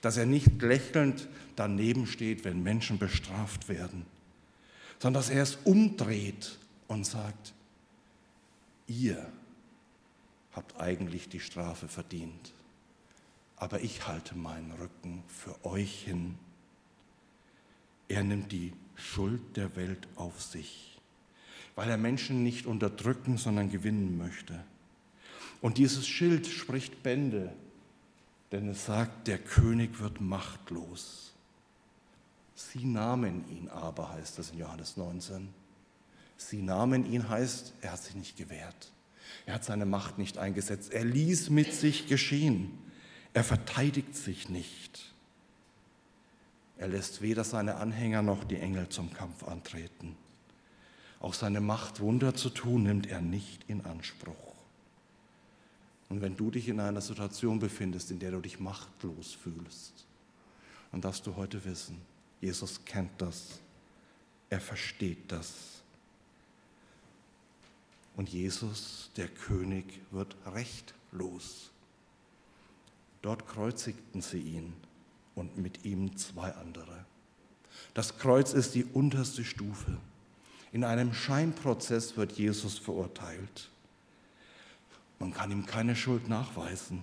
dass 0.00 0.16
er 0.16 0.26
nicht 0.26 0.62
lächelnd 0.62 1.28
daneben 1.56 2.06
steht, 2.06 2.44
wenn 2.44 2.62
Menschen 2.62 2.98
bestraft 2.98 3.68
werden, 3.68 4.06
sondern 4.98 5.20
dass 5.22 5.30
er 5.30 5.42
es 5.42 5.56
umdreht 5.64 6.58
und 6.88 7.04
sagt, 7.04 7.54
ihr 8.86 9.26
habt 10.52 10.80
eigentlich 10.80 11.28
die 11.28 11.40
Strafe 11.40 11.88
verdient. 11.88 12.52
Aber 13.64 13.80
ich 13.80 14.06
halte 14.06 14.36
meinen 14.36 14.72
Rücken 14.72 15.24
für 15.26 15.64
euch 15.64 16.02
hin. 16.02 16.34
Er 18.08 18.22
nimmt 18.22 18.52
die 18.52 18.74
Schuld 18.94 19.56
der 19.56 19.74
Welt 19.74 20.06
auf 20.16 20.42
sich, 20.42 21.00
weil 21.74 21.88
er 21.88 21.96
Menschen 21.96 22.42
nicht 22.42 22.66
unterdrücken, 22.66 23.38
sondern 23.38 23.70
gewinnen 23.70 24.18
möchte. 24.18 24.62
Und 25.62 25.78
dieses 25.78 26.06
Schild 26.06 26.46
spricht 26.46 27.02
Bände, 27.02 27.54
denn 28.52 28.68
es 28.68 28.84
sagt, 28.84 29.28
der 29.28 29.38
König 29.38 29.98
wird 29.98 30.20
machtlos. 30.20 31.32
Sie 32.54 32.84
nahmen 32.84 33.48
ihn 33.48 33.70
aber, 33.70 34.10
heißt 34.10 34.38
es 34.40 34.50
in 34.50 34.58
Johannes 34.58 34.98
19. 34.98 35.48
Sie 36.36 36.60
nahmen 36.60 37.10
ihn 37.10 37.30
heißt, 37.30 37.72
er 37.80 37.92
hat 37.92 38.02
sich 38.02 38.14
nicht 38.14 38.36
gewehrt. 38.36 38.92
Er 39.46 39.54
hat 39.54 39.64
seine 39.64 39.86
Macht 39.86 40.18
nicht 40.18 40.36
eingesetzt. 40.36 40.92
Er 40.92 41.06
ließ 41.06 41.48
mit 41.48 41.72
sich 41.72 42.08
geschehen. 42.08 42.83
Er 43.34 43.44
verteidigt 43.44 44.14
sich 44.14 44.48
nicht. 44.48 45.12
Er 46.78 46.88
lässt 46.88 47.20
weder 47.20 47.44
seine 47.44 47.76
Anhänger 47.76 48.22
noch 48.22 48.44
die 48.44 48.58
Engel 48.58 48.88
zum 48.88 49.12
Kampf 49.12 49.42
antreten. 49.42 50.16
Auch 51.20 51.34
seine 51.34 51.60
Macht, 51.60 52.00
Wunder 52.00 52.34
zu 52.34 52.50
tun, 52.50 52.84
nimmt 52.84 53.06
er 53.06 53.20
nicht 53.20 53.64
in 53.68 53.84
Anspruch. 53.84 54.54
Und 56.08 56.20
wenn 56.20 56.36
du 56.36 56.50
dich 56.50 56.68
in 56.68 56.80
einer 56.80 57.00
Situation 57.00 57.58
befindest, 57.58 58.10
in 58.10 58.20
der 58.20 58.30
du 58.30 58.40
dich 58.40 58.60
machtlos 58.60 59.32
fühlst, 59.32 60.04
dann 60.92 61.00
darfst 61.00 61.26
du 61.26 61.34
heute 61.34 61.64
wissen, 61.64 62.00
Jesus 62.40 62.84
kennt 62.84 63.10
das, 63.18 63.58
er 64.48 64.60
versteht 64.60 65.32
das. 65.32 65.82
Und 68.16 68.28
Jesus, 68.28 69.10
der 69.16 69.26
König, 69.26 70.00
wird 70.12 70.36
rechtlos. 70.46 71.70
Dort 73.24 73.48
kreuzigten 73.48 74.20
sie 74.20 74.38
ihn 74.38 74.74
und 75.34 75.56
mit 75.56 75.86
ihm 75.86 76.14
zwei 76.18 76.50
andere. 76.50 77.06
Das 77.94 78.18
Kreuz 78.18 78.52
ist 78.52 78.74
die 78.74 78.84
unterste 78.84 79.44
Stufe. 79.44 79.96
In 80.72 80.84
einem 80.84 81.14
Scheinprozess 81.14 82.18
wird 82.18 82.32
Jesus 82.32 82.76
verurteilt. 82.76 83.70
Man 85.18 85.32
kann 85.32 85.50
ihm 85.50 85.64
keine 85.64 85.96
Schuld 85.96 86.28
nachweisen, 86.28 87.02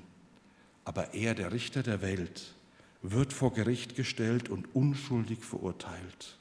aber 0.86 1.16
er, 1.16 1.34
der 1.34 1.52
Richter 1.52 1.82
der 1.82 2.04
Welt, 2.04 2.54
wird 3.02 3.34
vor 3.34 3.52
Gericht 3.52 3.96
gestellt 3.96 4.48
und 4.48 4.76
unschuldig 4.76 5.44
verurteilt. 5.44 6.38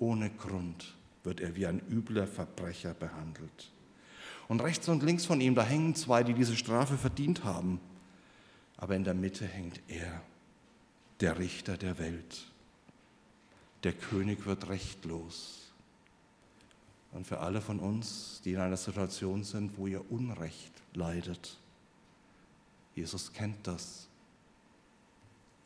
Ohne 0.00 0.30
Grund 0.30 0.96
wird 1.22 1.40
er 1.40 1.54
wie 1.54 1.66
ein 1.68 1.80
übler 1.88 2.26
Verbrecher 2.26 2.94
behandelt. 2.94 3.70
Und 4.48 4.60
rechts 4.62 4.88
und 4.88 5.04
links 5.04 5.26
von 5.26 5.40
ihm, 5.40 5.54
da 5.54 5.62
hängen 5.62 5.94
zwei, 5.94 6.24
die 6.24 6.34
diese 6.34 6.56
Strafe 6.56 6.98
verdient 6.98 7.44
haben. 7.44 7.78
Aber 8.80 8.96
in 8.96 9.04
der 9.04 9.14
Mitte 9.14 9.46
hängt 9.46 9.80
er, 9.88 10.22
der 11.20 11.38
Richter 11.38 11.76
der 11.76 11.98
Welt. 11.98 12.46
Der 13.84 13.92
König 13.92 14.46
wird 14.46 14.68
rechtlos. 14.68 15.72
Und 17.12 17.26
für 17.26 17.40
alle 17.40 17.60
von 17.60 17.78
uns, 17.78 18.40
die 18.44 18.52
in 18.52 18.60
einer 18.60 18.76
Situation 18.76 19.44
sind, 19.44 19.76
wo 19.76 19.86
ihr 19.86 20.10
Unrecht 20.10 20.72
leidet, 20.94 21.58
Jesus 22.94 23.32
kennt 23.32 23.66
das. 23.66 24.08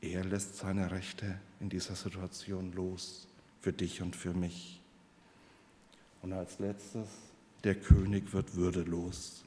Er 0.01 0.25
lässt 0.25 0.57
seine 0.57 0.91
Rechte 0.91 1.39
in 1.61 1.69
dieser 1.69 1.95
Situation 1.95 2.73
los, 2.73 3.27
für 3.61 3.73
dich 3.73 4.03
und 4.03 4.17
für 4.17 4.35
mich. 4.35 4.81
Und 6.21 6.33
als 6.33 6.59
letztes, 6.59 7.09
der 7.63 7.75
König 7.75 8.33
wird 8.33 8.55
würdelos. 8.55 9.45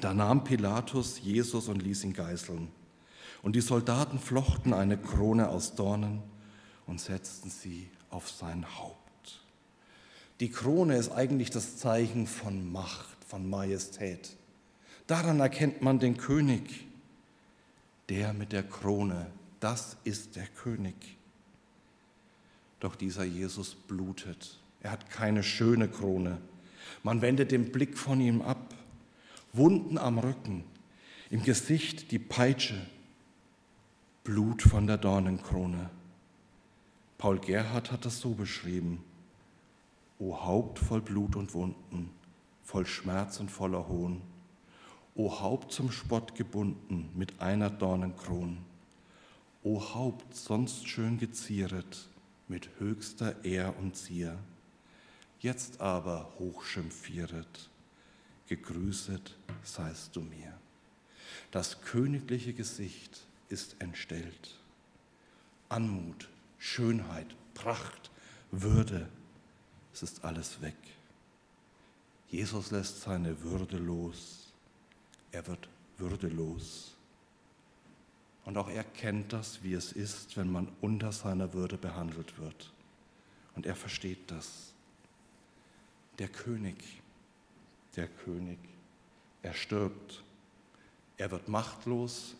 Da 0.00 0.12
nahm 0.12 0.44
Pilatus 0.44 1.20
Jesus 1.20 1.68
und 1.68 1.82
ließ 1.82 2.04
ihn 2.04 2.12
geißeln. 2.12 2.68
Und 3.42 3.56
die 3.56 3.60
Soldaten 3.60 4.18
flochten 4.18 4.72
eine 4.72 4.98
Krone 4.98 5.48
aus 5.48 5.74
Dornen 5.74 6.22
und 6.86 7.00
setzten 7.00 7.50
sie 7.50 7.88
auf 8.10 8.30
sein 8.30 8.66
Haupt. 8.78 9.40
Die 10.40 10.50
Krone 10.50 10.96
ist 10.96 11.10
eigentlich 11.10 11.50
das 11.50 11.78
Zeichen 11.78 12.26
von 12.26 12.70
Macht, 12.70 13.16
von 13.26 13.48
Majestät. 13.48 14.36
Daran 15.06 15.40
erkennt 15.40 15.82
man 15.82 15.98
den 15.98 16.16
König. 16.16 16.86
Der 18.08 18.32
mit 18.32 18.52
der 18.52 18.62
Krone, 18.62 19.26
das 19.58 19.96
ist 20.04 20.36
der 20.36 20.46
König. 20.46 20.94
Doch 22.78 22.94
dieser 22.94 23.24
Jesus 23.24 23.74
blutet. 23.74 24.58
Er 24.80 24.92
hat 24.92 25.10
keine 25.10 25.42
schöne 25.42 25.88
Krone. 25.88 26.38
Man 27.02 27.20
wendet 27.20 27.50
den 27.50 27.72
Blick 27.72 27.98
von 27.98 28.20
ihm 28.20 28.42
ab. 28.42 28.74
Wunden 29.52 29.98
am 29.98 30.18
Rücken, 30.18 30.64
im 31.30 31.42
Gesicht 31.42 32.10
die 32.10 32.18
Peitsche, 32.18 32.74
Blut 34.24 34.62
von 34.62 34.86
der 34.86 34.98
Dornenkrone. 34.98 35.90
Paul 37.18 37.38
Gerhard 37.38 37.92
hat 37.92 38.04
das 38.04 38.20
so 38.20 38.34
beschrieben. 38.34 39.02
O 40.18 40.36
Haupt 40.36 40.78
voll 40.78 41.00
Blut 41.00 41.36
und 41.36 41.54
Wunden, 41.54 42.10
voll 42.62 42.86
Schmerz 42.86 43.40
und 43.40 43.50
voller 43.50 43.88
Hohn. 43.88 44.20
O 45.14 45.40
Haupt 45.40 45.72
zum 45.72 45.90
Spott 45.90 46.34
gebunden 46.34 47.10
mit 47.14 47.40
einer 47.40 47.70
Dornenkron. 47.70 48.58
O 49.62 49.80
Haupt 49.94 50.34
sonst 50.34 50.88
schön 50.88 51.18
gezieret 51.18 52.08
mit 52.48 52.68
höchster 52.78 53.44
Ehr 53.44 53.74
und 53.78 53.96
Zier 53.96 54.38
jetzt 55.40 55.80
aber 55.80 56.32
hochschimpfieret, 56.38 57.70
gegrüßet 58.48 59.36
seist 59.62 60.14
du 60.16 60.20
mir. 60.20 60.52
Das 61.50 61.80
königliche 61.82 62.52
Gesicht 62.52 63.20
ist 63.48 63.76
entstellt. 63.80 64.58
Anmut, 65.68 66.28
Schönheit, 66.58 67.34
Pracht, 67.54 68.10
Würde, 68.50 69.08
es 69.92 70.02
ist 70.02 70.24
alles 70.24 70.60
weg. 70.60 70.76
Jesus 72.28 72.70
lässt 72.70 73.02
seine 73.02 73.42
Würde 73.42 73.78
los. 73.78 74.52
Er 75.32 75.46
wird 75.46 75.68
würdelos. 75.98 76.96
Und 78.44 78.56
auch 78.56 78.68
er 78.68 78.84
kennt 78.84 79.32
das, 79.32 79.62
wie 79.62 79.74
es 79.74 79.92
ist, 79.92 80.36
wenn 80.36 80.50
man 80.50 80.68
unter 80.80 81.12
seiner 81.12 81.52
Würde 81.52 81.76
behandelt 81.76 82.38
wird. 82.38 82.72
Und 83.54 83.66
er 83.66 83.74
versteht 83.74 84.30
das 84.30 84.72
der 86.18 86.28
König, 86.28 86.76
der 87.96 88.08
König, 88.08 88.58
er 89.42 89.54
stirbt. 89.54 90.22
Er 91.16 91.30
wird 91.30 91.48
machtlos, 91.48 92.36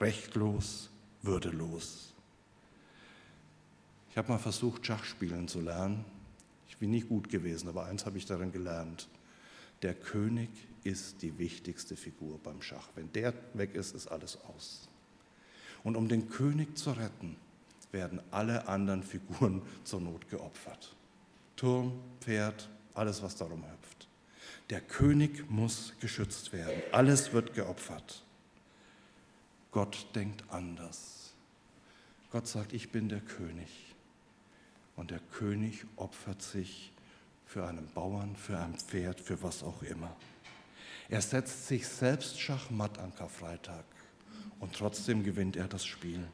rechtlos, 0.00 0.90
würdelos. 1.22 2.12
Ich 4.10 4.16
habe 4.16 4.32
mal 4.32 4.38
versucht, 4.38 4.84
Schachspielen 4.84 5.46
zu 5.48 5.60
lernen. 5.60 6.04
Ich 6.68 6.78
bin 6.78 6.90
nicht 6.90 7.08
gut 7.08 7.28
gewesen, 7.28 7.68
aber 7.68 7.86
eins 7.86 8.04
habe 8.04 8.18
ich 8.18 8.26
darin 8.26 8.50
gelernt. 8.52 9.08
Der 9.82 9.94
König 9.94 10.50
ist 10.84 11.22
die 11.22 11.38
wichtigste 11.38 11.96
Figur 11.96 12.38
beim 12.42 12.62
Schach. 12.62 12.88
Wenn 12.94 13.12
der 13.12 13.34
weg 13.54 13.74
ist, 13.74 13.94
ist 13.94 14.08
alles 14.08 14.38
aus. 14.44 14.88
Und 15.84 15.96
um 15.96 16.08
den 16.08 16.28
König 16.28 16.76
zu 16.76 16.90
retten, 16.92 17.36
werden 17.92 18.20
alle 18.30 18.66
anderen 18.68 19.02
Figuren 19.02 19.62
zur 19.84 20.00
Not 20.00 20.28
geopfert. 20.28 20.94
Turm, 21.56 21.92
Pferd, 22.20 22.68
alles, 22.94 23.22
was 23.22 23.36
darum 23.36 23.62
hüpft. 23.64 23.95
Der 24.70 24.80
König 24.80 25.48
muss 25.48 25.92
geschützt 26.00 26.52
werden. 26.52 26.82
Alles 26.92 27.32
wird 27.32 27.54
geopfert. 27.54 28.24
Gott 29.70 30.08
denkt 30.14 30.44
anders. 30.48 31.32
Gott 32.32 32.48
sagt, 32.48 32.72
ich 32.72 32.90
bin 32.90 33.08
der 33.08 33.20
König. 33.20 33.68
Und 34.96 35.10
der 35.10 35.20
König 35.20 35.84
opfert 35.96 36.42
sich 36.42 36.92
für 37.44 37.66
einen 37.66 37.88
Bauern, 37.94 38.34
für 38.34 38.58
ein 38.58 38.74
Pferd, 38.74 39.20
für 39.20 39.42
was 39.42 39.62
auch 39.62 39.82
immer. 39.82 40.16
Er 41.08 41.20
setzt 41.20 41.68
sich 41.68 41.86
selbst 41.86 42.40
Schachmatt 42.40 42.98
an 42.98 43.14
Karfreitag 43.14 43.84
und 44.58 44.74
trotzdem 44.74 45.22
gewinnt 45.22 45.56
er 45.56 45.68
das 45.68 45.86
Spiel. 45.86 46.26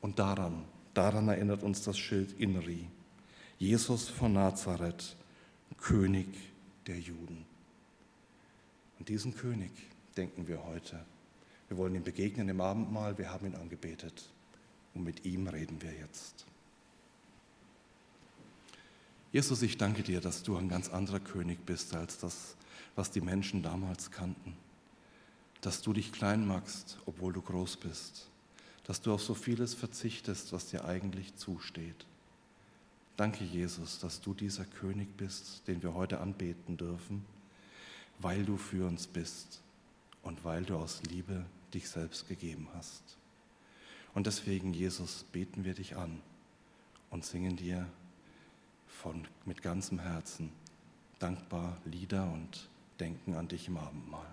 Und 0.00 0.18
daran, 0.18 0.64
daran 0.94 1.28
erinnert 1.28 1.62
uns 1.62 1.82
das 1.82 1.96
Schild 1.96 2.32
Inri. 2.40 2.88
Jesus 3.58 4.08
von 4.08 4.32
Nazareth 4.32 5.16
König 5.78 6.26
der 6.86 6.98
Juden. 6.98 7.44
Und 8.98 9.08
diesen 9.08 9.34
König 9.34 9.70
denken 10.16 10.48
wir 10.48 10.64
heute. 10.64 11.04
Wir 11.68 11.76
wollen 11.76 11.94
ihm 11.94 12.04
begegnen 12.04 12.48
im 12.48 12.60
Abendmahl, 12.60 13.18
wir 13.18 13.30
haben 13.30 13.46
ihn 13.46 13.54
angebetet 13.56 14.30
und 14.94 15.04
mit 15.04 15.24
ihm 15.24 15.48
reden 15.48 15.82
wir 15.82 15.92
jetzt. 15.92 16.46
Jesus, 19.32 19.60
ich 19.62 19.76
danke 19.76 20.02
dir, 20.02 20.20
dass 20.20 20.42
du 20.42 20.56
ein 20.56 20.68
ganz 20.68 20.88
anderer 20.88 21.20
König 21.20 21.66
bist 21.66 21.94
als 21.94 22.18
das, 22.18 22.56
was 22.94 23.10
die 23.10 23.20
Menschen 23.20 23.62
damals 23.62 24.10
kannten. 24.10 24.56
Dass 25.60 25.82
du 25.82 25.92
dich 25.92 26.12
klein 26.12 26.46
machst, 26.46 26.98
obwohl 27.04 27.32
du 27.32 27.42
groß 27.42 27.76
bist. 27.78 28.28
Dass 28.84 29.02
du 29.02 29.12
auf 29.12 29.22
so 29.22 29.34
vieles 29.34 29.74
verzichtest, 29.74 30.52
was 30.52 30.68
dir 30.68 30.84
eigentlich 30.84 31.34
zusteht. 31.34 32.06
Danke, 33.16 33.44
Jesus, 33.44 33.98
dass 33.98 34.20
du 34.20 34.34
dieser 34.34 34.64
König 34.64 35.16
bist, 35.16 35.66
den 35.68 35.82
wir 35.82 35.94
heute 35.94 36.20
anbeten 36.20 36.76
dürfen, 36.76 37.24
weil 38.18 38.44
du 38.44 38.58
für 38.58 38.86
uns 38.86 39.06
bist 39.06 39.62
und 40.22 40.44
weil 40.44 40.64
du 40.64 40.76
aus 40.76 41.02
Liebe 41.04 41.46
dich 41.72 41.88
selbst 41.88 42.28
gegeben 42.28 42.68
hast. 42.74 43.16
Und 44.14 44.26
deswegen, 44.26 44.74
Jesus, 44.74 45.24
beten 45.32 45.64
wir 45.64 45.74
dich 45.74 45.96
an 45.96 46.20
und 47.10 47.24
singen 47.24 47.56
dir 47.56 47.86
von, 48.86 49.26
mit 49.46 49.62
ganzem 49.62 49.98
Herzen 49.98 50.52
dankbar 51.18 51.78
Lieder 51.84 52.30
und 52.30 52.68
denken 53.00 53.34
an 53.34 53.48
dich 53.48 53.68
im 53.68 53.78
Abendmahl. 53.78 54.26